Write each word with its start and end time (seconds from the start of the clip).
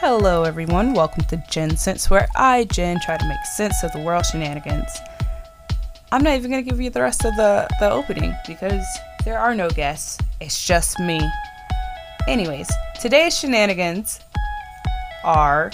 Hello, 0.00 0.44
everyone. 0.44 0.94
Welcome 0.94 1.24
to 1.24 1.36
Jen 1.50 1.76
Sense, 1.76 2.08
where 2.08 2.26
I, 2.34 2.64
Jen, 2.64 3.00
try 3.00 3.18
to 3.18 3.28
make 3.28 3.44
sense 3.44 3.82
of 3.82 3.92
the 3.92 3.98
world 3.98 4.24
shenanigans. 4.24 4.90
I'm 6.10 6.22
not 6.22 6.36
even 6.36 6.50
going 6.50 6.64
to 6.64 6.70
give 6.70 6.80
you 6.80 6.88
the 6.88 7.02
rest 7.02 7.26
of 7.26 7.36
the, 7.36 7.68
the 7.80 7.90
opening 7.90 8.34
because 8.46 8.82
there 9.26 9.38
are 9.38 9.54
no 9.54 9.68
guests. 9.68 10.16
It's 10.40 10.66
just 10.66 10.98
me. 11.00 11.20
Anyways, 12.26 12.72
today's 12.98 13.38
shenanigans 13.38 14.20
are. 15.22 15.70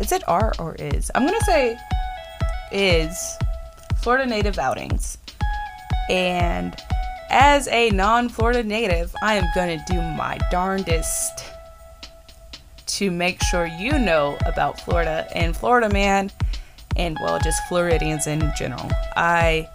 Is 0.00 0.10
it 0.10 0.28
are 0.28 0.52
or 0.58 0.74
is? 0.74 1.08
I'm 1.14 1.24
going 1.24 1.38
to 1.38 1.44
say 1.44 1.78
is 2.72 3.36
Florida 3.98 4.26
native 4.26 4.58
outings. 4.58 5.16
And 6.10 6.74
as 7.30 7.68
a 7.68 7.90
non 7.90 8.30
Florida 8.30 8.64
native, 8.64 9.14
I 9.22 9.34
am 9.34 9.44
going 9.54 9.78
to 9.78 9.84
do 9.92 10.02
my 10.02 10.38
darndest 10.50 11.52
to 12.96 13.10
make 13.10 13.42
sure 13.42 13.66
you 13.66 13.98
know 13.98 14.38
about 14.46 14.80
Florida 14.80 15.28
and 15.34 15.54
Florida 15.54 15.90
man 15.90 16.30
and 16.96 17.18
well 17.20 17.38
just 17.38 17.62
Floridians 17.68 18.26
in 18.26 18.50
general. 18.56 18.90
I 19.16 19.68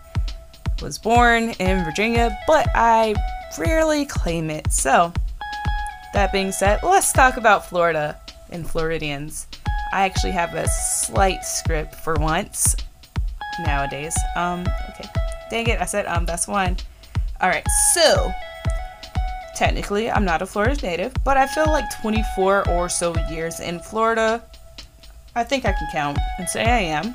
was 0.81 0.97
born 0.97 1.51
in 1.59 1.83
Virginia, 1.85 2.35
but 2.47 2.67
I 2.73 3.13
rarely 3.59 4.05
claim 4.05 4.49
it. 4.49 4.71
So, 4.71 5.13
that 6.13 6.31
being 6.31 6.51
said, 6.51 6.79
let's 6.81 7.13
talk 7.13 7.37
about 7.37 7.69
Florida 7.69 8.19
and 8.49 8.67
Floridians. 8.67 9.45
I 9.93 10.05
actually 10.05 10.31
have 10.31 10.55
a 10.55 10.67
slight 10.67 11.43
script 11.43 11.95
for 11.95 12.15
once 12.15 12.75
nowadays. 13.59 14.17
Um, 14.35 14.61
okay. 14.89 15.07
Dang 15.51 15.67
it, 15.67 15.79
I 15.79 15.85
said 15.85 16.07
um 16.07 16.25
that's 16.25 16.47
one. 16.47 16.77
Alright, 17.41 17.67
so 17.93 18.31
technically 19.61 20.09
I'm 20.09 20.25
not 20.25 20.41
a 20.41 20.47
Florida 20.47 20.75
native, 20.81 21.13
but 21.23 21.37
I 21.37 21.45
feel 21.45 21.67
like 21.67 21.85
24 22.01 22.67
or 22.67 22.89
so 22.89 23.13
years 23.29 23.59
in 23.59 23.79
Florida, 23.79 24.41
I 25.35 25.43
think 25.43 25.65
I 25.65 25.71
can 25.71 25.87
count 25.91 26.17
and 26.39 26.49
say 26.49 26.63
I 26.63 26.79
am. 26.79 27.13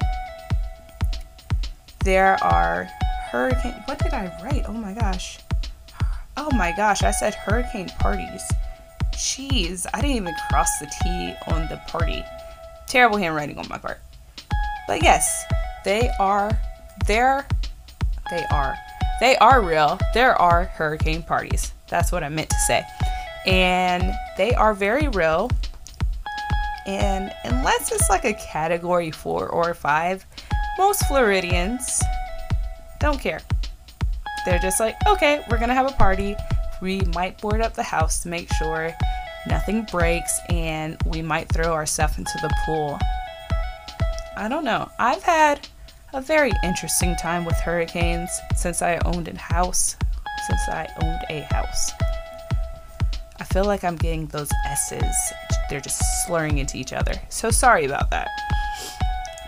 There 2.05 2.39
are 2.45 2.85
hurricane. 3.33 3.83
What 3.87 3.99
did 3.99 4.15
I 4.15 4.33
write? 4.45 4.63
Oh 4.69 4.73
my 4.73 4.95
gosh. 4.95 5.41
Oh 6.37 6.49
my 6.53 6.73
gosh, 6.77 7.03
I 7.03 7.11
said 7.11 7.35
hurricane 7.35 7.89
parties. 7.99 8.45
Jeez, 9.15 9.85
I 9.93 10.01
didn't 10.01 10.17
even 10.17 10.35
cross 10.49 10.71
the 10.79 10.87
T 10.87 11.35
on 11.49 11.63
the 11.63 11.81
party. 11.89 12.23
Terrible 12.87 13.17
handwriting 13.17 13.59
on 13.59 13.67
my 13.69 13.79
part. 13.79 13.99
But 14.87 15.03
yes, 15.03 15.45
they 15.85 16.11
are 16.21 16.57
there. 17.09 17.45
They 18.31 18.45
are. 18.53 18.77
They 19.19 19.37
are 19.39 19.61
real. 19.61 19.99
There 20.15 20.41
are 20.41 20.67
hurricane 20.67 21.25
parties. 21.25 21.73
That's 21.89 22.13
what 22.13 22.25
I 22.25 22.29
meant 22.29 22.51
to 22.51 22.59
say. 22.67 22.85
And 23.47 24.13
they 24.37 24.55
are 24.55 24.75
very 24.75 25.09
real. 25.09 25.51
And 26.87 27.33
unless 27.45 27.93
it's 27.93 28.09
like 28.09 28.25
a 28.25 28.35
category 28.35 29.11
four 29.11 29.49
or 29.49 29.75
five, 29.75 30.25
most 30.79 31.07
Floridians 31.07 32.03
don't 33.01 33.21
care. 33.21 33.41
They're 34.45 34.59
just 34.59 34.79
like, 34.79 34.97
okay, 35.07 35.45
we're 35.51 35.59
gonna 35.59 35.75
have 35.75 35.91
a 35.91 35.95
party. 35.95 36.37
We 36.81 37.01
might 37.15 37.41
board 37.41 37.61
up 37.61 37.75
the 37.75 37.83
house 37.83 38.23
to 38.23 38.29
make 38.29 38.53
sure 38.55 38.95
nothing 39.49 39.87
breaks, 39.91 40.39
and 40.49 40.97
we 41.07 41.23
might 41.23 41.49
throw 41.49 41.73
our 41.73 41.87
stuff 41.87 42.19
into 42.19 42.39
the 42.43 42.55
pool. 42.65 42.99
I 44.37 44.49
don't 44.49 44.65
know. 44.65 44.91
I've 44.99 45.23
had 45.23 45.67
a 46.13 46.21
very 46.21 46.53
interesting 46.63 47.17
time 47.17 47.45
with 47.45 47.57
hurricanes 47.57 48.31
since 48.55 48.83
I 48.83 48.99
owned 49.05 49.29
a 49.29 49.37
house. 49.37 49.97
Since 50.45 50.69
I 50.69 50.89
owned 51.03 51.21
a 51.31 51.41
house. 51.53 51.93
I 53.39 53.45
feel 53.45 53.65
like 53.65 53.85
I'm 53.85 53.97
getting 53.97 54.27
those 54.27 54.51
S's. 54.67 55.33
They're 55.69 55.81
just 55.81 56.01
slurring 56.27 56.59
into 56.59 56.77
each 56.77 56.93
other. 56.93 57.15
So 57.29 57.51
sorry 57.51 57.85
about 57.85 58.11
that. 58.11 58.29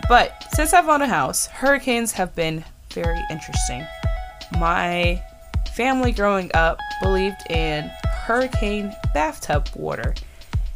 But 0.07 0.43
since 0.53 0.73
I've 0.73 0.87
owned 0.89 1.03
a 1.03 1.07
house, 1.07 1.47
hurricanes 1.47 2.13
have 2.13 2.35
been 2.35 2.63
very 2.93 3.21
interesting. 3.29 3.85
My 4.57 5.21
family 5.75 6.11
growing 6.11 6.51
up 6.53 6.79
believed 7.01 7.49
in 7.49 7.89
hurricane 8.25 8.93
bathtub 9.13 9.69
water, 9.75 10.15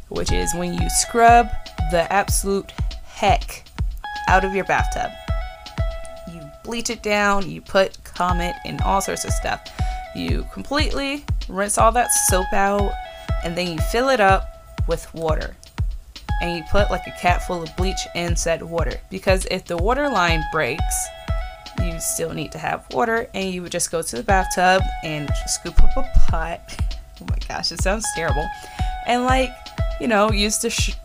which 0.08 0.32
is 0.32 0.54
when 0.54 0.74
you 0.74 0.88
scrub 0.88 1.48
the 1.90 2.10
absolute 2.12 2.70
heck 3.04 3.64
out 4.28 4.44
of 4.44 4.54
your 4.54 4.64
bathtub. 4.64 5.10
You 6.32 6.40
bleach 6.62 6.90
it 6.90 7.02
down, 7.02 7.50
you 7.50 7.60
put 7.60 8.02
Comet 8.04 8.56
and 8.64 8.80
all 8.82 9.00
sorts 9.00 9.24
of 9.24 9.32
stuff. 9.32 9.60
You 10.14 10.46
completely 10.52 11.24
rinse 11.48 11.78
all 11.78 11.92
that 11.92 12.12
soap 12.12 12.52
out 12.52 12.92
and 13.44 13.56
then 13.56 13.72
you 13.72 13.78
fill 13.90 14.08
it 14.08 14.20
up 14.20 14.46
with 14.88 15.12
water. 15.14 15.56
And 16.40 16.56
you 16.56 16.64
put 16.70 16.90
like 16.90 17.06
a 17.06 17.14
cap 17.20 17.42
full 17.42 17.62
of 17.62 17.74
bleach 17.76 18.06
in 18.14 18.36
said 18.36 18.62
water 18.62 19.00
because 19.10 19.46
if 19.50 19.64
the 19.64 19.76
water 19.76 20.08
line 20.08 20.42
breaks, 20.52 21.06
you 21.82 21.98
still 22.00 22.32
need 22.32 22.52
to 22.52 22.58
have 22.58 22.86
water 22.92 23.28
and 23.34 23.52
you 23.52 23.62
would 23.62 23.72
just 23.72 23.90
go 23.90 24.02
to 24.02 24.16
the 24.16 24.22
bathtub 24.22 24.82
and 25.02 25.28
scoop 25.46 25.82
up 25.82 25.96
a 25.96 26.30
pot. 26.30 26.60
Oh 27.22 27.26
my 27.30 27.38
gosh, 27.46 27.70
it 27.70 27.80
sounds 27.80 28.04
terrible. 28.16 28.44
And 29.06 29.22
like, 29.22 29.50
you 30.00 30.08
know, 30.08 30.32
use 30.32 30.58
the 30.58 30.68
sh- 30.68 30.96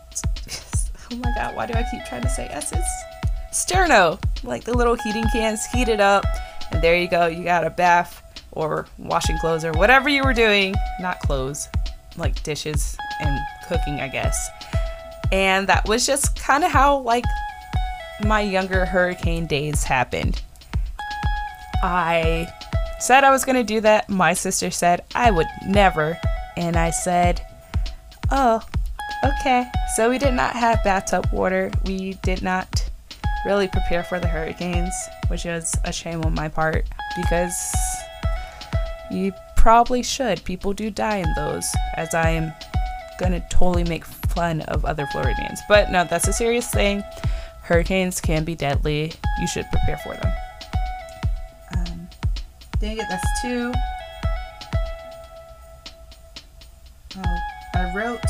Oh 1.11 1.15
my 1.17 1.31
god, 1.35 1.55
why 1.55 1.67
do 1.67 1.75
I 1.75 1.83
keep 1.91 2.03
trying 2.05 2.23
to 2.23 2.29
say 2.29 2.47
S's? 2.47 2.83
Sterno, 3.51 4.19
like 4.43 4.63
the 4.63 4.73
little 4.75 4.95
heating 4.95 5.25
cans, 5.31 5.65
heat 5.67 5.87
it 5.87 5.99
up, 5.99 6.25
and 6.71 6.81
there 6.81 6.95
you 6.97 7.07
go. 7.07 7.27
You 7.27 7.43
got 7.43 7.65
a 7.65 7.69
bath 7.69 8.23
or 8.51 8.87
washing 8.97 9.37
clothes 9.37 9.63
or 9.63 9.71
whatever 9.73 10.09
you 10.09 10.23
were 10.23 10.33
doing. 10.33 10.73
Not 10.99 11.19
clothes, 11.19 11.67
like 12.17 12.41
dishes 12.43 12.97
and 13.19 13.39
cooking, 13.67 14.01
I 14.01 14.07
guess. 14.07 14.49
And 15.31 15.67
that 15.67 15.87
was 15.87 16.05
just 16.05 16.39
kind 16.39 16.63
of 16.63 16.71
how 16.71 16.99
like 16.99 17.25
my 18.25 18.41
younger 18.41 18.85
hurricane 18.85 19.45
days 19.45 19.83
happened. 19.83 20.41
I 21.81 22.51
said 22.99 23.23
I 23.23 23.31
was 23.31 23.45
going 23.45 23.55
to 23.55 23.63
do 23.63 23.81
that. 23.81 24.09
My 24.09 24.33
sister 24.33 24.71
said 24.71 25.03
I 25.15 25.31
would 25.31 25.47
never. 25.67 26.19
And 26.57 26.75
I 26.75 26.89
said, 26.89 27.45
oh, 28.31 28.61
okay. 29.23 29.69
So 29.95 30.09
we 30.09 30.17
did 30.17 30.33
not 30.33 30.55
have 30.55 30.83
bathtub 30.83 31.29
water. 31.31 31.71
We 31.85 32.15
did 32.15 32.41
not 32.41 32.89
really 33.45 33.67
prepare 33.67 34.03
for 34.03 34.19
the 34.19 34.27
hurricanes, 34.27 34.93
which 35.29 35.45
was 35.45 35.73
a 35.85 35.93
shame 35.93 36.23
on 36.23 36.33
my 36.33 36.49
part 36.49 36.87
because 37.15 37.73
you 39.11 39.33
probably 39.55 40.03
should. 40.03 40.43
People 40.43 40.73
do 40.73 40.89
die 40.89 41.17
in 41.17 41.33
those, 41.35 41.65
as 41.95 42.13
I 42.13 42.29
am 42.29 42.53
gonna 43.19 43.45
totally 43.49 43.83
make 43.83 44.05
fun 44.05 44.61
of 44.61 44.85
other 44.85 45.05
Floridians. 45.07 45.59
But 45.67 45.91
no, 45.91 46.05
that's 46.05 46.27
a 46.27 46.33
serious 46.33 46.69
thing. 46.69 47.03
Hurricanes 47.63 48.21
can 48.21 48.43
be 48.43 48.55
deadly. 48.55 49.13
You 49.39 49.47
should 49.47 49.65
prepare 49.69 49.97
for 49.97 50.13
them. 50.15 50.33
Um, 51.75 52.09
dang 52.79 52.97
it, 52.97 53.05
that's 53.09 53.41
two. 53.41 53.73
Oh, 57.17 57.37
I 57.75 57.93
wrote. 57.95 58.23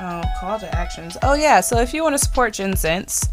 Oh, 0.00 0.22
call 0.40 0.58
to 0.60 0.74
actions. 0.76 1.16
Oh, 1.22 1.34
yeah, 1.34 1.60
so 1.60 1.80
if 1.80 1.92
you 1.92 2.02
want 2.02 2.14
to 2.14 2.24
support 2.24 2.54
Jen 2.54 2.76
Sense, 2.76 3.28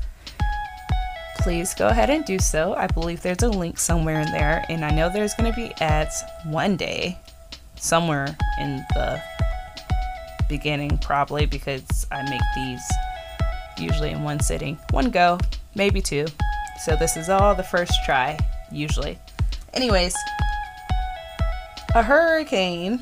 please 1.46 1.76
go 1.76 1.90
ahead 1.90 2.10
and 2.10 2.26
do 2.26 2.40
so. 2.40 2.74
I 2.74 2.88
believe 2.88 3.22
there's 3.22 3.44
a 3.44 3.50
link 3.50 3.78
somewhere 3.78 4.20
in 4.20 4.32
there, 4.32 4.66
and 4.68 4.84
I 4.84 4.90
know 4.90 5.12
there's 5.14 5.36
going 5.36 5.54
to 5.54 5.56
be 5.56 5.72
ads 5.80 6.24
one 6.44 6.76
day 6.76 7.20
somewhere 7.76 8.36
in 8.60 8.78
the 8.96 9.22
beginning, 10.50 10.98
probably 10.98 11.46
because 11.46 12.08
I 12.12 12.28
make 12.28 12.42
these 12.56 12.82
usually 13.78 14.10
in 14.10 14.24
one 14.24 14.40
sitting, 14.40 14.80
one 14.90 15.12
go, 15.12 15.38
maybe 15.76 16.02
two. 16.02 16.26
So 16.84 16.96
this 16.96 17.16
is 17.16 17.30
all 17.30 17.54
the 17.54 17.62
first 17.62 17.94
try, 18.08 18.40
usually. 18.72 19.20
Anyways, 19.76 20.16
a 21.94 22.02
hurricane 22.02 23.02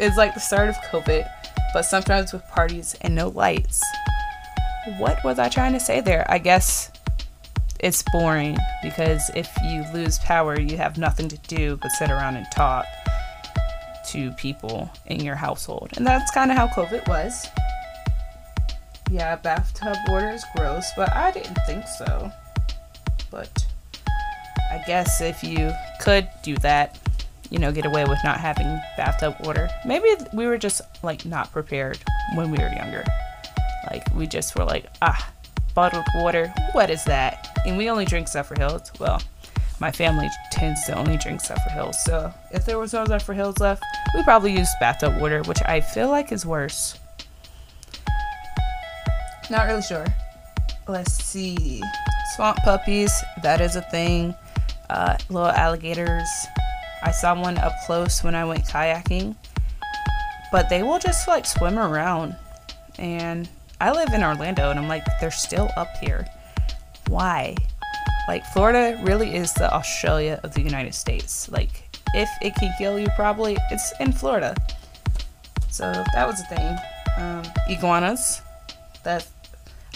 is 0.00 0.16
like 0.16 0.32
the 0.32 0.40
start 0.40 0.70
of 0.70 0.76
COVID, 0.90 1.30
but 1.74 1.82
sometimes 1.82 2.32
with 2.32 2.48
parties 2.48 2.96
and 3.02 3.14
no 3.14 3.28
lights. 3.28 3.84
What 4.96 5.22
was 5.22 5.38
I 5.38 5.50
trying 5.50 5.74
to 5.74 5.80
say 5.80 6.00
there? 6.00 6.24
I 6.30 6.38
guess 6.38 6.90
it's 7.82 8.02
boring 8.12 8.56
because 8.82 9.30
if 9.34 9.50
you 9.64 9.84
lose 9.92 10.18
power, 10.20 10.58
you 10.58 10.76
have 10.76 10.98
nothing 10.98 11.28
to 11.28 11.38
do 11.48 11.76
but 11.82 11.90
sit 11.92 12.10
around 12.10 12.36
and 12.36 12.46
talk 12.52 12.86
to 14.10 14.30
people 14.32 14.90
in 15.06 15.20
your 15.20 15.34
household. 15.34 15.90
And 15.96 16.06
that's 16.06 16.30
kind 16.30 16.50
of 16.50 16.56
how 16.56 16.68
COVID 16.68 17.08
was. 17.08 17.48
Yeah, 19.10 19.36
bathtub 19.36 19.96
water 20.08 20.30
is 20.30 20.44
gross, 20.56 20.86
but 20.96 21.14
I 21.14 21.32
didn't 21.32 21.58
think 21.66 21.86
so. 21.86 22.30
But 23.30 23.66
I 24.70 24.82
guess 24.86 25.20
if 25.20 25.42
you 25.42 25.72
could 26.00 26.28
do 26.42 26.56
that, 26.58 26.98
you 27.50 27.58
know, 27.58 27.72
get 27.72 27.84
away 27.84 28.04
with 28.04 28.18
not 28.24 28.38
having 28.38 28.80
bathtub 28.96 29.34
water. 29.44 29.68
Maybe 29.84 30.08
we 30.32 30.46
were 30.46 30.56
just 30.56 30.82
like 31.02 31.26
not 31.26 31.52
prepared 31.52 31.98
when 32.34 32.50
we 32.50 32.58
were 32.58 32.72
younger. 32.72 33.04
Like 33.90 34.04
we 34.14 34.26
just 34.26 34.56
were 34.56 34.64
like, 34.64 34.86
ah, 35.02 35.30
bottled 35.74 36.06
water, 36.14 36.52
what 36.72 36.88
is 36.88 37.04
that? 37.04 37.51
And 37.64 37.76
we 37.76 37.88
only 37.88 38.04
drink 38.04 38.28
Zephyrhills. 38.28 38.98
Well, 38.98 39.22
my 39.80 39.90
family 39.90 40.28
tends 40.50 40.84
to 40.84 40.96
only 40.96 41.16
drink 41.16 41.42
Zephyrhills. 41.42 41.94
So 42.06 42.32
if 42.52 42.64
there 42.64 42.78
was 42.78 42.92
no 42.92 43.04
Zephyrhills 43.04 43.60
left, 43.60 43.82
we 44.14 44.22
probably 44.22 44.56
use 44.56 44.68
bathtub 44.80 45.20
water, 45.20 45.42
which 45.42 45.62
I 45.64 45.80
feel 45.80 46.08
like 46.08 46.32
is 46.32 46.46
worse. 46.46 46.98
Not 49.50 49.66
really 49.66 49.82
sure. 49.82 50.06
Let's 50.88 51.12
see. 51.12 51.82
Swamp 52.36 52.58
puppies, 52.58 53.12
that 53.42 53.60
is 53.60 53.76
a 53.76 53.82
thing. 53.82 54.34
Uh, 54.88 55.16
little 55.28 55.48
alligators. 55.48 56.28
I 57.02 57.10
saw 57.10 57.40
one 57.40 57.58
up 57.58 57.72
close 57.86 58.22
when 58.22 58.34
I 58.34 58.44
went 58.44 58.64
kayaking. 58.64 59.34
But 60.50 60.68
they 60.68 60.82
will 60.82 60.98
just 60.98 61.26
like 61.26 61.44
swim 61.46 61.78
around. 61.78 62.36
And 62.98 63.48
I 63.80 63.90
live 63.90 64.12
in 64.14 64.22
Orlando 64.22 64.70
and 64.70 64.78
I'm 64.78 64.88
like, 64.88 65.04
they're 65.20 65.30
still 65.30 65.70
up 65.76 65.88
here. 66.00 66.26
Why? 67.08 67.56
Like, 68.28 68.44
Florida 68.46 69.00
really 69.02 69.34
is 69.34 69.52
the 69.54 69.72
Australia 69.72 70.40
of 70.42 70.54
the 70.54 70.62
United 70.62 70.94
States. 70.94 71.50
Like, 71.50 71.88
if 72.14 72.28
it 72.40 72.54
can 72.54 72.72
kill 72.78 72.98
you, 72.98 73.08
probably 73.16 73.56
it's 73.70 73.92
in 74.00 74.12
Florida. 74.12 74.54
So 75.70 75.90
that 76.14 76.26
was 76.26 76.40
a 76.40 76.44
thing. 76.54 76.76
Um, 77.18 77.42
iguanas. 77.68 78.42
That 79.04 79.26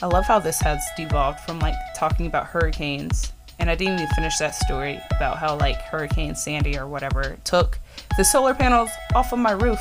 I 0.03 0.06
love 0.06 0.25
how 0.25 0.38
this 0.38 0.61
has 0.61 0.85
devolved 0.97 1.41
from 1.41 1.58
like 1.61 1.75
talking 1.94 2.26
about 2.26 2.47
hurricanes. 2.47 3.32
And 3.58 3.70
I 3.70 3.75
didn't 3.75 3.94
even 3.94 4.08
finish 4.08 4.37
that 4.38 4.55
story 4.55 5.00
about 5.14 5.38
how 5.38 5.56
like 5.56 5.76
Hurricane 5.76 6.35
Sandy 6.35 6.76
or 6.76 6.87
whatever 6.87 7.37
took 7.44 7.79
the 8.17 8.25
solar 8.25 8.53
panels 8.53 8.91
off 9.14 9.32
of 9.32 9.38
my 9.38 9.53
roof. 9.53 9.81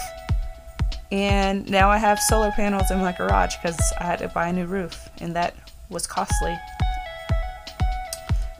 And 1.11 1.69
now 1.69 1.89
I 1.89 1.97
have 1.97 2.19
solar 2.19 2.51
panels 2.51 2.91
in 2.91 2.99
my 2.99 3.11
garage 3.11 3.55
because 3.61 3.79
I 3.99 4.03
had 4.05 4.19
to 4.19 4.27
buy 4.29 4.47
a 4.47 4.53
new 4.53 4.65
roof, 4.65 5.09
and 5.19 5.35
that 5.35 5.55
was 5.89 6.07
costly. 6.07 6.57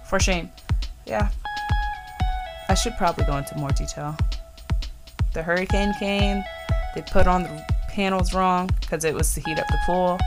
For 0.09 0.19
shame. 0.19 0.49
Yeah. 1.05 1.29
I 2.69 2.73
should 2.73 2.97
probably 2.97 3.25
go 3.25 3.37
into 3.37 3.57
more 3.57 3.69
detail. 3.69 4.17
The 5.33 5.43
hurricane 5.43 5.93
came, 5.99 6.43
they 6.95 7.01
put 7.01 7.27
on 7.27 7.43
the 7.43 7.65
panels 7.89 8.33
wrong 8.33 8.69
because 8.81 9.03
it 9.03 9.13
was 9.13 9.33
to 9.33 9.41
heat 9.41 9.59
up 9.59 9.67
the 9.67 9.77
pool 9.85 10.17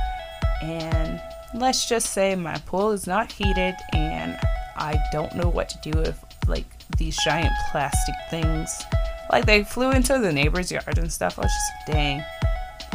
and 0.62 1.20
let's 1.54 1.88
just 1.88 2.12
say 2.12 2.34
my 2.34 2.56
pool 2.66 2.92
is 2.92 3.06
not 3.06 3.32
heated 3.32 3.74
and 3.92 4.38
I 4.76 4.96
don't 5.12 5.34
know 5.34 5.48
what 5.48 5.68
to 5.70 5.90
do 5.90 5.98
with 5.98 6.22
like 6.46 6.66
these 6.96 7.16
giant 7.24 7.52
plastic 7.70 8.14
things. 8.30 8.82
Like 9.30 9.46
they 9.46 9.64
flew 9.64 9.90
into 9.90 10.18
the 10.18 10.32
neighbor's 10.32 10.70
yard 10.70 10.98
and 10.98 11.12
stuff. 11.12 11.38
I 11.38 11.42
was 11.42 11.52
just 11.52 11.86
dang. 11.86 12.22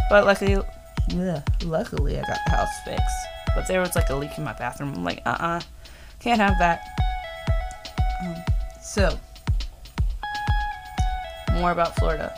But 0.10 0.26
luckily, 0.26 0.56
ugh, 0.56 1.44
luckily 1.64 2.18
I 2.18 2.22
got 2.22 2.40
the 2.46 2.52
house 2.52 2.80
fixed. 2.86 3.04
But 3.56 3.68
there 3.68 3.80
was 3.80 3.96
like 3.96 4.10
a 4.10 4.16
leak 4.16 4.38
in 4.38 4.44
my 4.44 4.54
bathroom. 4.54 4.94
I'm 4.96 5.04
like, 5.04 5.22
uh-uh, 5.26 5.62
can't 6.24 6.40
have 6.40 6.58
that. 6.58 6.88
Um, 8.24 8.36
so, 8.82 9.20
more 11.54 11.72
about 11.72 11.96
Florida. 11.98 12.34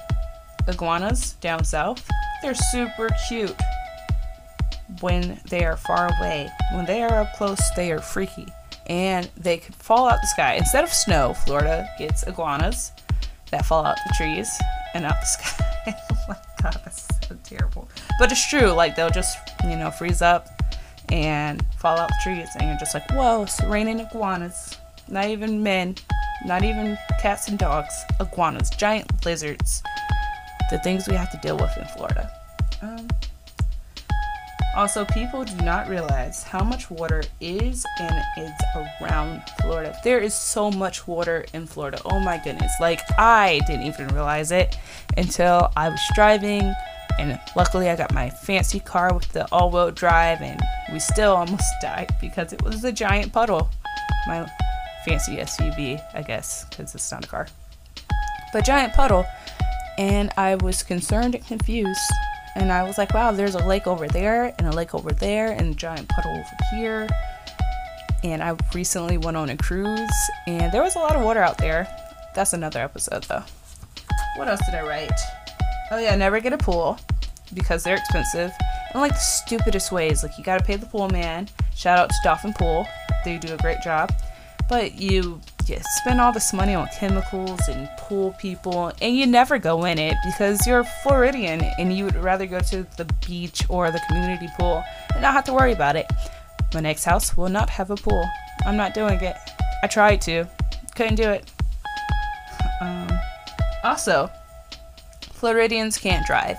Iguanas 0.68 1.34
down 1.34 1.64
south, 1.64 2.08
they're 2.42 2.56
super 2.56 3.10
cute 3.28 3.56
when 5.02 5.40
they 5.50 5.64
are 5.64 5.78
far 5.78 6.10
away. 6.18 6.50
When 6.74 6.86
they 6.86 7.04
are 7.04 7.22
up 7.22 7.34
close, 7.36 7.62
they 7.76 7.92
are 7.92 8.00
freaky. 8.00 8.48
And 8.88 9.30
they 9.38 9.58
could 9.58 9.76
fall 9.76 10.08
out 10.08 10.20
the 10.22 10.28
sky. 10.28 10.54
Instead 10.54 10.84
of 10.84 10.90
snow, 10.90 11.34
Florida 11.34 11.88
gets 12.00 12.24
iguanas 12.24 12.92
that 13.52 13.66
fall 13.66 13.86
out 13.86 13.98
the 14.08 14.14
trees 14.18 14.50
and 14.96 15.06
out 15.06 15.20
the 15.20 15.26
sky. 15.26 15.96
oh 16.12 16.18
my 16.28 16.36
god, 16.62 16.82
that's 16.84 17.08
so 17.28 17.38
terrible. 17.44 17.88
But 18.18 18.32
it's 18.32 18.50
true, 18.50 18.72
like 18.72 18.96
they'll 18.96 19.10
just, 19.10 19.38
you 19.64 19.76
know, 19.76 19.92
freeze 19.92 20.22
up 20.24 20.55
and 21.10 21.66
fall 21.78 21.98
out 21.98 22.10
trees 22.24 22.50
and 22.60 22.68
you're 22.68 22.80
just 22.80 22.94
like, 22.94 23.10
whoa, 23.12 23.44
it's 23.44 23.64
raining 23.64 24.00
iguanas. 24.00 24.78
Not 25.08 25.28
even 25.28 25.62
men, 25.62 25.96
not 26.46 26.64
even 26.64 26.98
cats 27.22 27.48
and 27.48 27.60
dogs, 27.60 27.94
iguanas, 28.20 28.70
giant 28.72 29.26
lizards. 29.26 29.84
The 30.72 30.80
things 30.80 31.08
we 31.08 31.16
have 31.16 31.32
to 31.32 31.38
deal 31.38 31.58
with 31.58 31.78
in 31.78 31.86
Florida. 31.86 32.32
Um, 32.82 33.08
also, 34.76 35.06
people 35.06 35.46
do 35.46 35.56
not 35.64 35.88
realize 35.88 36.44
how 36.44 36.62
much 36.62 36.92
water 36.92 37.24
is 37.40 37.86
and 37.98 38.24
is 38.38 38.52
around 39.02 39.42
Florida. 39.62 39.96
There 40.04 40.20
is 40.20 40.34
so 40.34 40.70
much 40.70 41.08
water 41.08 41.46
in 41.54 41.66
Florida. 41.66 42.02
Oh 42.04 42.20
my 42.20 42.42
goodness. 42.44 42.74
Like, 42.82 43.00
I 43.18 43.62
didn't 43.68 43.86
even 43.86 44.10
realize 44.10 44.52
it 44.52 44.76
until 45.16 45.72
I 45.78 45.88
was 45.88 46.02
driving. 46.14 46.74
And 47.18 47.40
luckily, 47.56 47.90
I 47.90 47.96
got 47.96 48.14
my 48.14 48.30
fancy 48.30 48.80
car 48.80 49.14
with 49.14 49.30
the 49.30 49.48
all 49.52 49.72
wheel 49.72 49.92
drive, 49.92 50.42
and 50.42 50.62
we 50.92 51.00
still 51.00 51.36
almost 51.36 51.64
died 51.82 52.14
because 52.20 52.54
it 52.54 52.62
was 52.62 52.84
a 52.84 52.92
giant 52.92 53.32
puddle. 53.32 53.70
My 54.28 54.50
fancy 55.06 55.38
SUV, 55.38 56.02
I 56.14 56.22
guess, 56.22 56.66
because 56.66 56.94
it's 56.94 57.12
not 57.12 57.26
a 57.26 57.28
car. 57.28 57.48
But 58.52 58.66
giant 58.66 58.94
puddle. 58.94 59.26
And 59.98 60.32
I 60.36 60.56
was 60.56 60.84
concerned 60.84 61.36
and 61.36 61.46
confused 61.46 62.12
and 62.56 62.72
I 62.72 62.84
was 62.84 62.98
like, 62.98 63.14
wow, 63.14 63.32
there's 63.34 63.56
a 63.56 63.66
lake 63.66 63.86
over 63.86 64.08
there 64.08 64.56
and 64.58 64.68
a 64.68 64.72
lake 64.72 64.96
over 64.96 65.12
there 65.12 65.52
and 65.52 65.74
a 65.74 65.76
giant 65.76 66.08
puddle 66.08 66.32
over 66.32 66.58
here. 66.72 67.08
And 68.24 68.42
I 68.42 68.56
recently 68.74 69.18
went 69.18 69.36
on 69.36 69.50
a 69.50 69.58
cruise 69.58 70.30
and 70.48 70.72
there 70.72 70.82
was 70.82 70.96
a 70.96 71.00
lot 71.00 71.16
of 71.16 71.24
water 71.24 71.42
out 71.42 71.58
there. 71.58 71.88
That's 72.34 72.54
another 72.54 72.80
episode 72.80 73.24
though. 73.24 73.44
What 74.38 74.48
else 74.48 74.62
did 74.66 74.76
I 74.76 74.88
write? 74.88 75.12
Oh 75.92 76.00
yeah, 76.00 76.16
never 76.16 76.40
get 76.40 76.54
a 76.54 76.58
pool 76.58 77.00
because 77.54 77.84
they're 77.84 77.98
expensive. 77.98 78.52
And 78.94 79.02
like 79.02 79.14
the 79.14 79.20
stupidest 79.20 79.92
ways, 79.92 80.24
like 80.24 80.38
you 80.38 80.44
gotta 80.44 80.64
pay 80.64 80.76
the 80.76 80.86
pool 80.86 81.10
man. 81.10 81.48
Shout 81.76 82.00
out 82.00 82.10
to 82.10 82.16
Dolphin 82.24 82.54
Pool. 82.54 82.88
They 83.24 83.38
do 83.38 83.54
a 83.54 83.58
great 83.58 83.82
job. 83.82 84.12
But 84.68 85.00
you 85.00 85.42
you 85.68 85.78
spend 85.98 86.22
all 86.22 86.32
this 86.32 86.54
money 86.54 86.76
on 86.76 86.88
chemicals 86.98 87.60
and 87.68 87.90
pool 87.98 88.36
people, 88.40 88.92
and 89.02 89.16
you 89.16 89.26
never 89.26 89.58
go 89.58 89.86
in 89.86 89.98
it 89.98 90.16
because 90.26 90.66
you're 90.66 90.84
Floridian 91.04 91.62
and 91.80 91.96
you 91.96 92.06
would 92.06 92.16
rather 92.16 92.46
go 92.46 92.60
to 92.60 92.84
the 92.98 93.06
beach 93.26 93.64
or 93.70 93.92
the 93.92 94.00
community 94.08 94.48
pool 94.60 94.84
and 95.14 95.22
not 95.22 95.34
have 95.34 95.44
to 95.46 95.54
worry 95.54 95.74
about 95.74 95.96
it. 95.96 96.06
My 96.74 96.82
next 96.82 97.04
house 97.04 97.36
will 97.38 97.50
not 97.50 97.70
have 97.70 97.90
a 97.90 97.96
pool. 97.96 98.28
I'm 98.66 98.78
not 98.78 98.94
doing 98.94 99.20
it. 99.22 99.36
I 99.84 99.88
tried 99.88 100.22
to, 100.22 100.46
couldn't 100.96 101.16
do 101.16 101.30
it. 101.30 101.52
Um, 102.82 103.08
also, 103.86 104.30
Floridians 105.46 106.00
can't 106.00 106.26
drive. 106.26 106.58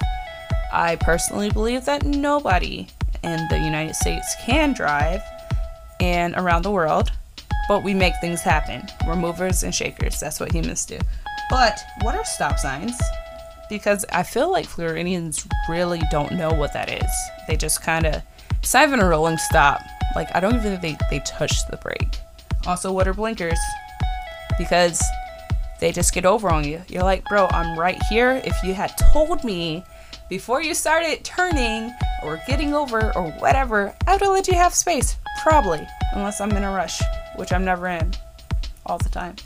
I 0.72 0.94
personally 1.00 1.50
believe 1.50 1.86
that 1.86 2.04
nobody 2.04 2.86
in 3.24 3.44
the 3.50 3.58
United 3.58 3.96
States 3.96 4.36
can 4.44 4.74
drive 4.74 5.20
and 5.98 6.36
around 6.36 6.62
the 6.62 6.70
world 6.70 7.10
but 7.68 7.82
we 7.82 7.94
make 7.94 8.14
things 8.20 8.42
happen. 8.42 8.86
We're 9.04 9.16
movers 9.16 9.64
and 9.64 9.74
shakers. 9.74 10.20
That's 10.20 10.38
what 10.38 10.52
humans 10.52 10.86
do. 10.86 11.00
But 11.50 11.80
what 12.02 12.14
are 12.14 12.24
stop 12.24 12.60
signs? 12.60 12.96
Because 13.68 14.04
I 14.12 14.22
feel 14.22 14.52
like 14.52 14.66
Floridians 14.66 15.48
really 15.68 16.00
don't 16.12 16.34
know 16.34 16.52
what 16.52 16.72
that 16.74 16.88
is. 16.88 17.10
They 17.48 17.56
just 17.56 17.82
kind 17.82 18.06
of, 18.06 18.22
it's 18.62 18.72
not 18.72 18.86
even 18.86 19.00
a 19.00 19.08
rolling 19.08 19.38
stop. 19.38 19.80
Like, 20.14 20.28
I 20.32 20.38
don't 20.38 20.54
even 20.54 20.80
think 20.80 21.00
they, 21.10 21.18
they 21.18 21.24
touch 21.24 21.66
the 21.68 21.76
brake. 21.78 22.20
Also, 22.68 22.92
what 22.92 23.08
are 23.08 23.14
blinkers? 23.14 23.58
Because 24.58 25.02
they 25.80 25.92
just 25.92 26.14
get 26.14 26.24
over 26.24 26.48
on 26.48 26.64
you. 26.64 26.82
You're 26.88 27.02
like, 27.02 27.24
bro, 27.24 27.46
I'm 27.50 27.78
right 27.78 28.00
here. 28.08 28.40
If 28.44 28.56
you 28.62 28.74
had 28.74 28.96
told 29.12 29.44
me 29.44 29.84
before 30.28 30.62
you 30.62 30.74
started 30.74 31.24
turning 31.24 31.92
or 32.22 32.40
getting 32.46 32.74
over 32.74 33.16
or 33.16 33.30
whatever, 33.32 33.94
I 34.06 34.12
would 34.12 34.22
have 34.22 34.30
let 34.30 34.48
you 34.48 34.54
have 34.54 34.74
space. 34.74 35.16
Probably, 35.42 35.86
unless 36.12 36.40
I'm 36.40 36.50
in 36.52 36.64
a 36.64 36.72
rush 36.72 37.00
which 37.36 37.52
I'm 37.52 37.64
never 37.64 37.86
in 37.88 38.12
all 38.86 38.98
the 38.98 39.08
time. 39.08 39.36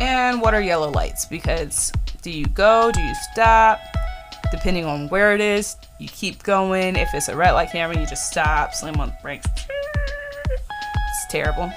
And 0.00 0.40
what 0.40 0.54
are 0.54 0.62
yellow 0.62 0.90
lights? 0.90 1.26
Because 1.26 1.92
do 2.22 2.30
you 2.30 2.46
go? 2.46 2.90
Do 2.92 3.00
you 3.00 3.14
stop? 3.32 3.80
Depending 4.50 4.84
on 4.84 5.08
where 5.08 5.34
it 5.34 5.40
is, 5.40 5.76
you 5.98 6.08
keep 6.08 6.42
going. 6.42 6.96
If 6.96 7.14
it's 7.14 7.28
a 7.28 7.36
red 7.36 7.52
light 7.52 7.70
camera, 7.70 7.98
you 7.98 8.06
just 8.06 8.30
stop, 8.30 8.74
slam 8.74 8.98
on 8.98 9.08
the 9.08 9.16
brakes. 9.22 9.46
It's 10.48 11.26
terrible. 11.28 11.70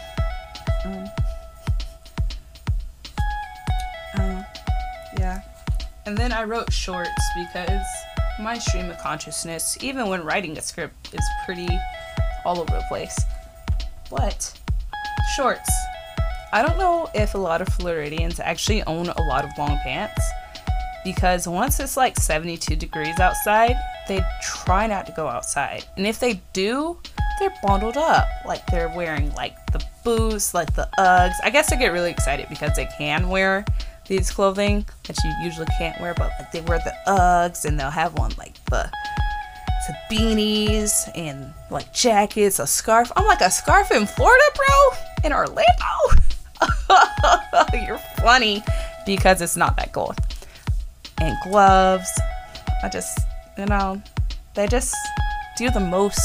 And 6.05 6.17
then 6.17 6.33
I 6.33 6.43
wrote 6.43 6.71
shorts 6.71 7.09
because 7.35 7.85
my 8.39 8.57
stream 8.57 8.89
of 8.89 8.97
consciousness, 8.99 9.77
even 9.81 10.09
when 10.09 10.23
writing 10.23 10.57
a 10.57 10.61
script, 10.61 11.13
is 11.13 11.25
pretty 11.45 11.67
all 12.43 12.59
over 12.59 12.71
the 12.71 12.83
place. 12.89 13.17
But 14.09 14.53
shorts. 15.35 15.69
I 16.51 16.61
don't 16.61 16.77
know 16.77 17.09
if 17.15 17.35
a 17.35 17.37
lot 17.37 17.61
of 17.61 17.69
Floridians 17.69 18.39
actually 18.39 18.83
own 18.83 19.07
a 19.07 19.21
lot 19.23 19.45
of 19.45 19.51
long 19.57 19.79
pants 19.83 20.21
because 21.03 21.47
once 21.47 21.79
it's 21.79 21.97
like 21.97 22.17
72 22.17 22.75
degrees 22.75 23.19
outside, 23.19 23.75
they 24.07 24.21
try 24.41 24.87
not 24.87 25.05
to 25.05 25.13
go 25.13 25.27
outside. 25.27 25.85
And 25.97 26.05
if 26.05 26.19
they 26.19 26.41
do, 26.51 26.99
they're 27.39 27.53
bundled 27.63 27.97
up. 27.97 28.27
Like 28.45 28.65
they're 28.67 28.93
wearing 28.95 29.33
like 29.35 29.55
the 29.71 29.83
boots, 30.03 30.53
like 30.53 30.73
the 30.75 30.87
Uggs. 30.99 31.35
I 31.43 31.49
guess 31.49 31.69
they 31.69 31.77
get 31.77 31.93
really 31.93 32.11
excited 32.11 32.47
because 32.49 32.75
they 32.75 32.87
can 32.97 33.29
wear 33.29 33.65
these 34.07 34.31
clothing 34.31 34.85
that 35.07 35.17
you 35.23 35.31
usually 35.43 35.67
can't 35.77 35.99
wear, 36.01 36.13
but 36.13 36.31
like 36.39 36.51
they 36.51 36.61
wear 36.61 36.79
the 36.79 36.93
Uggs 37.07 37.65
and 37.65 37.79
they'll 37.79 37.89
have 37.89 38.17
on 38.19 38.31
like 38.37 38.63
the 38.65 38.89
to 39.85 39.97
beanies 40.09 41.09
and 41.15 41.53
like 41.69 41.93
jackets, 41.93 42.59
a 42.59 42.67
scarf. 42.67 43.11
I'm 43.15 43.25
like 43.25 43.41
a 43.41 43.51
scarf 43.51 43.91
in 43.91 44.05
Florida, 44.05 44.43
bro, 44.55 44.99
in 45.25 45.33
Orlando. 45.33 45.65
You're 47.85 47.99
funny 48.21 48.63
because 49.05 49.41
it's 49.41 49.57
not 49.57 49.75
that 49.77 49.91
cold. 49.93 50.17
And 51.19 51.37
gloves. 51.43 52.09
I 52.81 52.89
just, 52.89 53.19
you 53.57 53.65
know, 53.65 54.01
they 54.55 54.67
just 54.67 54.95
do 55.57 55.69
the 55.69 55.79
most. 55.79 56.19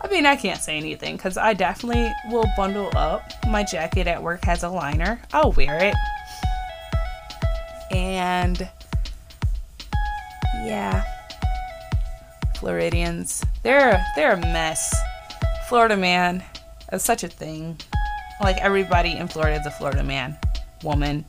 I 0.00 0.08
mean, 0.08 0.26
I 0.26 0.36
can't 0.36 0.60
say 0.60 0.76
anything 0.76 1.16
because 1.16 1.36
I 1.36 1.54
definitely 1.54 2.12
will 2.30 2.46
bundle 2.56 2.90
up. 2.96 3.22
My 3.48 3.64
jacket 3.64 4.06
at 4.06 4.22
work 4.22 4.44
has 4.44 4.62
a 4.62 4.68
liner. 4.68 5.20
I'll 5.32 5.52
wear 5.52 5.78
it. 5.84 5.94
And 7.90 8.68
yeah. 10.64 11.04
Floridians. 12.58 13.44
They're 13.62 14.04
they're 14.16 14.32
a 14.32 14.40
mess. 14.40 14.94
Florida 15.68 15.96
man 15.96 16.42
is 16.92 17.02
such 17.02 17.22
a 17.22 17.28
thing. 17.28 17.78
Like 18.40 18.56
everybody 18.58 19.16
in 19.16 19.28
Florida 19.28 19.60
is 19.60 19.66
a 19.66 19.70
Florida 19.70 20.02
man, 20.02 20.36
woman, 20.82 21.24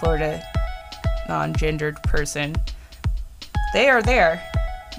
Florida 0.00 0.42
non-gendered 1.28 2.02
person. 2.02 2.54
They 3.72 3.88
are 3.88 4.02
there. 4.02 4.42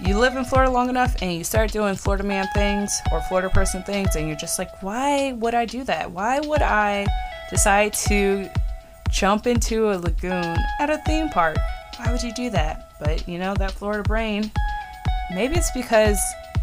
You 0.05 0.17
live 0.17 0.35
in 0.35 0.45
Florida 0.45 0.71
long 0.71 0.89
enough 0.89 1.15
and 1.21 1.33
you 1.33 1.43
start 1.43 1.71
doing 1.71 1.95
Florida 1.95 2.23
man 2.23 2.47
things 2.53 2.99
or 3.11 3.21
Florida 3.21 3.49
person 3.49 3.83
things 3.83 4.15
and 4.15 4.27
you're 4.27 4.37
just 4.37 4.57
like, 4.57 4.81
"Why 4.81 5.33
would 5.33 5.53
I 5.53 5.65
do 5.65 5.83
that? 5.83 6.11
Why 6.11 6.39
would 6.39 6.61
I 6.61 7.05
decide 7.49 7.93
to 7.93 8.49
jump 9.11 9.47
into 9.47 9.91
a 9.91 9.95
lagoon 9.97 10.57
at 10.79 10.89
a 10.89 10.97
theme 11.05 11.29
park? 11.29 11.57
Why 11.97 12.11
would 12.11 12.23
you 12.23 12.33
do 12.33 12.49
that?" 12.51 12.93
But 12.99 13.27
you 13.27 13.37
know, 13.39 13.53
that 13.55 13.71
Florida 13.71 14.03
brain, 14.03 14.51
maybe 15.33 15.55
it's 15.55 15.71
because 15.71 16.19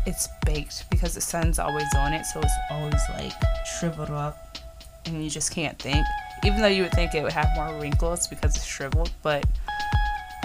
it's 0.06 0.28
baked, 0.46 0.88
because 0.90 1.14
the 1.14 1.20
sun's 1.20 1.58
always 1.58 1.94
on 1.96 2.12
it, 2.12 2.24
so 2.24 2.40
it's 2.40 2.52
always 2.70 3.00
like 3.10 3.32
shriveled 3.78 4.10
up, 4.10 4.58
and 5.04 5.22
you 5.22 5.30
just 5.30 5.52
can't 5.52 5.78
think. 5.78 6.06
Even 6.44 6.60
though 6.60 6.68
you 6.68 6.84
would 6.84 6.92
think 6.92 7.14
it 7.14 7.22
would 7.22 7.32
have 7.32 7.48
more 7.56 7.78
wrinkles 7.80 8.26
because 8.28 8.54
it's 8.56 8.64
shriveled, 8.64 9.10
but 9.22 9.44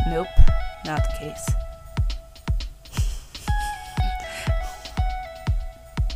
nope, 0.08 0.28
not 0.86 1.02
the 1.04 1.18
case. 1.20 1.50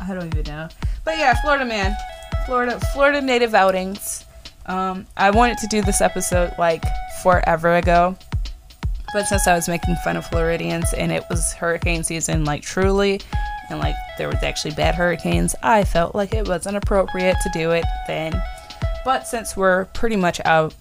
I 0.02 0.14
don't 0.14 0.26
even 0.34 0.44
know. 0.44 0.68
But 1.04 1.18
yeah, 1.18 1.34
Florida 1.40 1.64
man. 1.64 1.96
Florida 2.44 2.80
Florida 2.92 3.20
native 3.20 3.54
outings. 3.54 4.17
Um, 4.68 5.06
I 5.16 5.30
wanted 5.30 5.58
to 5.58 5.66
do 5.66 5.82
this 5.82 6.00
episode 6.00 6.52
like 6.58 6.84
forever 7.22 7.76
ago. 7.76 8.16
But 9.14 9.24
since 9.24 9.46
I 9.46 9.54
was 9.54 9.68
making 9.68 9.96
fun 10.04 10.18
of 10.18 10.26
Floridians 10.26 10.92
and 10.92 11.10
it 11.10 11.24
was 11.30 11.54
hurricane 11.54 12.04
season, 12.04 12.44
like 12.44 12.62
truly, 12.62 13.22
and 13.70 13.78
like 13.78 13.94
there 14.18 14.28
was 14.28 14.42
actually 14.42 14.72
bad 14.72 14.94
hurricanes, 14.94 15.54
I 15.62 15.84
felt 15.84 16.14
like 16.14 16.34
it 16.34 16.46
wasn't 16.46 16.76
appropriate 16.76 17.36
to 17.42 17.50
do 17.54 17.70
it 17.70 17.86
then. 18.06 18.40
But 19.06 19.26
since 19.26 19.56
we're 19.56 19.86
pretty 19.86 20.16
much 20.16 20.40
out 20.44 20.74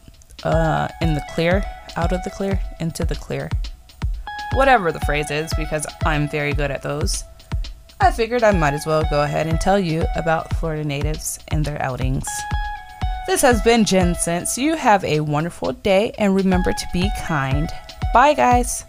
uh, 0.44 0.90
in 1.02 1.14
the 1.14 1.24
clear, 1.34 1.64
out 1.96 2.12
of 2.12 2.22
the 2.24 2.30
clear, 2.30 2.60
into 2.82 3.06
the 3.06 3.16
clear, 3.16 3.50
whatever 4.54 4.92
the 4.92 5.00
phrase 5.02 5.32
is, 5.32 5.50
because 5.58 5.88
I'm 6.04 6.28
very 6.28 6.52
good 6.52 6.72
at 6.72 6.82
those, 6.82 7.24
I 8.02 8.12
figured 8.12 8.44
I 8.44 8.52
might 8.52 8.74
as 8.74 8.86
well 8.86 9.04
go 9.10 9.24
ahead 9.24 9.48
and 9.48 9.60
tell 9.60 9.80
you 9.80 10.06
about 10.18 10.54
Florida 10.58 10.84
natives 10.84 11.40
and 11.48 11.64
their 11.64 11.82
outings. 11.82 12.28
This 13.28 13.42
has 13.42 13.62
been 13.62 13.84
Jen 13.84 14.16
Sense. 14.16 14.58
You 14.58 14.78
have 14.78 15.04
a 15.04 15.20
wonderful 15.20 15.74
day 15.74 16.14
and 16.18 16.34
remember 16.34 16.72
to 16.72 16.88
be 16.94 17.10
kind. 17.26 17.70
Bye, 18.14 18.34
guys. 18.34 18.86